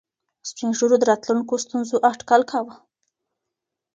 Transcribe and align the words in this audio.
سپین 0.49 0.69
ږیرو 0.77 0.95
د 0.99 1.03
راتلونکو 1.11 1.53
ستونزو 1.65 1.95
اټکل 2.11 2.41
کاوه. 2.51 2.73